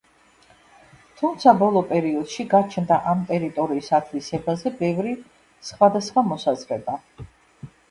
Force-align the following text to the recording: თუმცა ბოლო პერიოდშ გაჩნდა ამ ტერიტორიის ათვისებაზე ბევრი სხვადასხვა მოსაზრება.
თუმცა 1.19 1.53
ბოლო 1.59 1.83
პერიოდშ 1.91 2.37
გაჩნდა 2.55 2.97
ამ 3.13 3.21
ტერიტორიის 3.33 3.91
ათვისებაზე 3.99 4.75
ბევრი 4.83 5.15
სხვადასხვა 5.71 6.27
მოსაზრება. 6.33 7.01